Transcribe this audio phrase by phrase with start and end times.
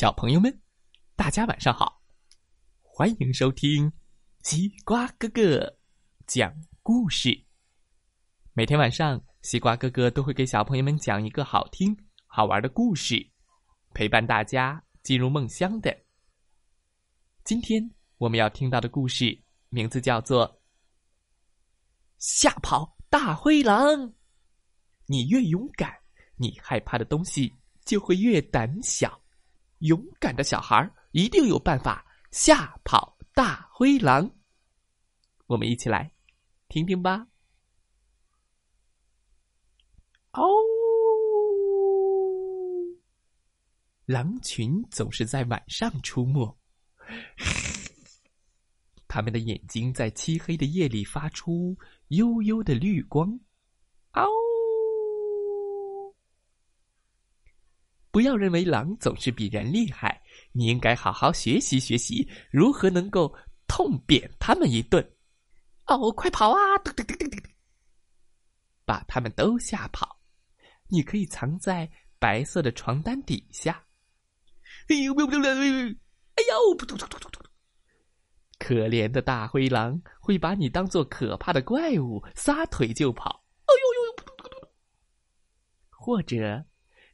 [0.00, 0.62] 小朋友们，
[1.14, 2.00] 大家晚上好！
[2.80, 3.92] 欢迎收听
[4.42, 5.76] 西瓜哥哥
[6.26, 6.50] 讲
[6.82, 7.38] 故事。
[8.54, 11.94] 每天晚上，西瓜哥哥都会给小朋友们讲一个好听、
[12.24, 13.30] 好玩的故事，
[13.92, 15.94] 陪伴大家进入梦乡的。
[17.44, 17.86] 今天
[18.16, 19.38] 我们要听到的故事
[19.68, 20.48] 名字叫做
[22.16, 23.86] 《吓跑大灰狼》。
[25.04, 25.94] 你越勇敢，
[26.36, 27.54] 你害怕的东西
[27.84, 29.19] 就会越胆小。
[29.80, 34.30] 勇敢的小孩一定有办法吓跑大灰狼。
[35.46, 36.10] 我们一起来
[36.68, 37.26] 听听吧。
[40.32, 40.42] 哦，
[44.06, 46.56] 狼群总是在晚上出没，
[49.08, 51.76] 他们的眼睛在漆黑的夜里发出
[52.08, 53.28] 幽幽的绿光。
[54.12, 54.49] 哦。
[58.10, 60.20] 不要认为狼总是比人厉害，
[60.52, 63.32] 你应该好好学习学习如何能够
[63.68, 65.02] 痛扁他们一顿。
[65.86, 66.58] 哦，快跑啊！
[68.84, 70.20] 把他们都吓跑。
[70.88, 73.84] 你可以藏在白色的床单底下。
[74.88, 75.14] 哎呦！
[75.14, 76.76] 哎呦！
[78.58, 83.44] 可怜的大灰狼会把你当做可怕的怪物，撒腿就跑。
[83.66, 84.70] 哎呦呦！
[85.90, 86.64] 或者。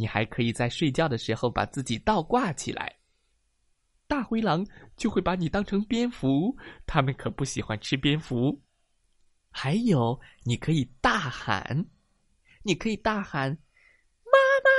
[0.00, 3.00] 你还可以在睡觉的时候把自己倒挂起来，
[4.06, 4.64] 大灰狼
[4.96, 8.62] 就会把你当成蝙蝠，他们可不喜欢吃蝙蝠。
[9.50, 11.84] 还有，你可以大喊，
[12.62, 13.50] 你可以大喊
[14.22, 14.70] “妈妈”，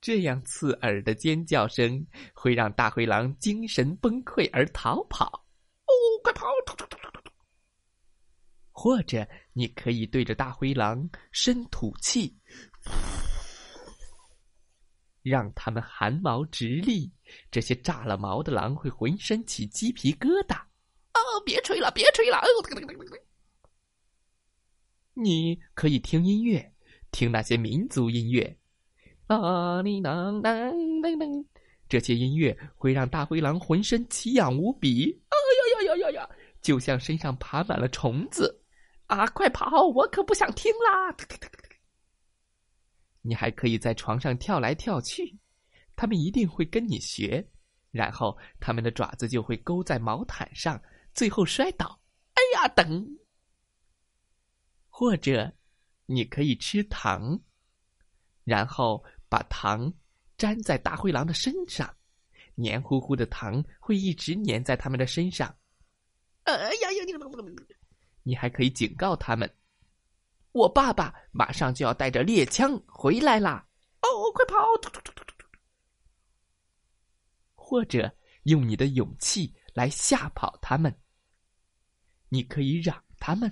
[0.00, 5.26] 这样刺耳的尖叫声会让大灰狼精神崩溃而逃跑。
[5.86, 5.92] 哦，
[6.22, 6.46] 快跑！
[8.70, 12.36] 或者，你可以对着大灰狼深吐气。
[15.22, 17.10] 让他们汗毛直立，
[17.50, 20.56] 这些炸了毛的狼会浑身起鸡皮疙瘩。
[21.14, 22.40] 哦，别吹了，别吹了！
[25.14, 26.72] 你可以听音乐，
[27.12, 28.58] 听那些民族音乐。
[29.28, 31.46] 啊，你啷啷啷啷，
[31.88, 35.22] 这些音乐会让大灰狼浑身奇痒无比。
[35.28, 36.30] 哎呀呀呀呀呀，
[36.60, 38.60] 就像身上爬满了虫子。
[39.06, 39.86] 啊，快跑！
[39.88, 41.14] 我可不想听啦。
[43.22, 45.38] 你还可以在床上跳来跳去，
[45.96, 47.48] 他们一定会跟你学，
[47.90, 50.82] 然后他们的爪子就会勾在毛毯上，
[51.14, 52.00] 最后摔倒。
[52.34, 53.18] 哎呀，等！
[54.88, 55.52] 或者，
[56.06, 57.40] 你可以吃糖，
[58.44, 59.92] 然后把糖
[60.38, 61.96] 粘在大灰狼的身上，
[62.54, 65.56] 黏糊糊的糖会一直粘在他们的身上。
[66.42, 67.04] 哎呀呀！
[68.24, 69.48] 你还可以警告他们。
[70.52, 73.66] 我爸爸马上就要带着猎枪回来啦！
[74.02, 74.56] 哦，快跑！
[77.54, 80.94] 或者用你的勇气来吓跑他们。
[82.28, 83.50] 你可以嚷他们，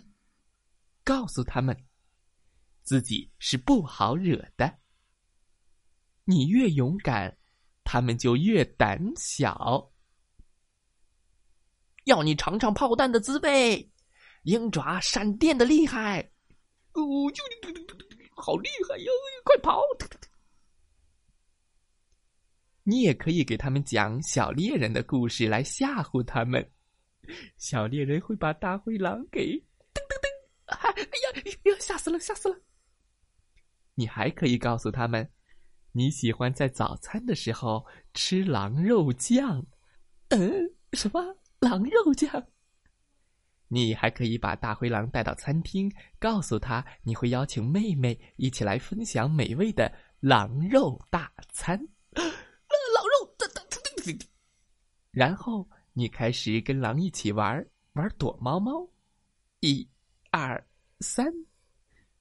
[1.04, 1.76] 告诉他们，
[2.82, 4.78] 自己是不好惹的。
[6.24, 7.36] 你越勇敢，
[7.82, 9.90] 他们就越胆小。
[12.04, 13.90] 要你尝尝炮弹的滋味，
[14.42, 16.30] 鹰爪闪电的厉害。
[16.92, 17.42] 哦，就
[18.34, 19.06] 好厉害呀！
[19.44, 19.82] 快跑！
[22.82, 26.72] 你也可以给他们讲小猎人的故事来吓唬他们。
[27.56, 29.52] 小猎人会把大灰狼给
[29.94, 30.28] 噔噔噔，
[30.66, 32.60] 哎呀呀，吓死了，吓死了！
[33.94, 35.30] 你还可以告诉他们，
[35.92, 39.64] 你喜欢在早餐的时候吃狼肉酱。
[40.30, 41.22] 嗯，什么
[41.60, 42.44] 狼肉酱？
[43.72, 45.88] 你还可以把大灰狼带到餐厅，
[46.18, 51.78] 告诉他你会邀请妹妹一起来分享美味的狼肉大餐。
[52.18, 53.32] 狼肉，
[55.12, 58.88] 然后你开始跟狼一起玩玩躲猫猫，
[59.60, 59.88] 一、
[60.32, 60.66] 二、
[60.98, 61.32] 三。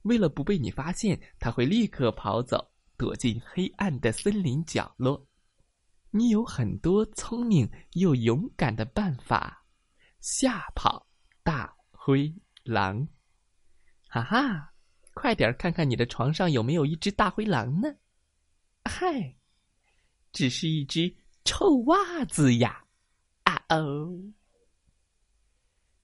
[0.04, 5.26] 为了不被你发现，他会立刻跑走，躲进黑暗的森林角落。
[6.12, 9.66] 你有很多聪明又勇敢的办法，
[10.20, 11.09] 吓跑。
[11.44, 12.34] 大灰
[12.64, 13.08] 狼，
[14.08, 14.74] 哈哈！
[15.14, 17.94] 快点看看你的床上有没有一只大灰狼呢？
[18.86, 19.36] 嗨，
[20.32, 21.14] 只是一只
[21.44, 22.86] 臭袜子呀！
[23.44, 24.18] 啊哦！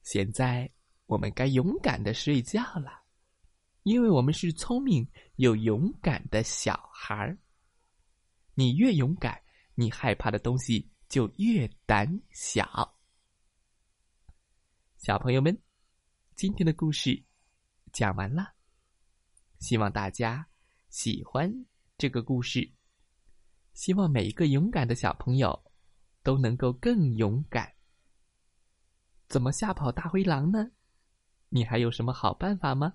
[0.02, 0.70] 现在
[1.06, 3.04] 我们该勇敢的睡觉了，
[3.84, 7.38] 因为我们是聪明又勇敢的小孩儿。
[8.54, 9.42] 你越勇敢，
[9.76, 12.94] 你害怕的东西就越胆小。
[14.97, 15.62] 小朋友们，
[16.36, 17.24] 今天的故事
[17.92, 18.53] 讲完了，
[19.59, 20.47] 希望大家
[20.89, 21.65] 喜欢
[21.97, 22.74] 这个故事。
[23.74, 25.71] 希望每一个勇敢的小朋友
[26.24, 27.71] 都能够更勇敢。
[29.27, 30.71] 怎么吓跑大灰狼呢？
[31.50, 32.94] 你还有什么好办法吗？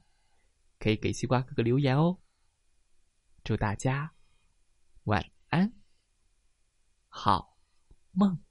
[0.79, 2.19] 可以给西瓜哥哥留言哦。
[3.45, 4.13] 祝大家
[5.05, 5.73] 晚安，
[7.09, 7.57] 好
[8.11, 8.43] 梦。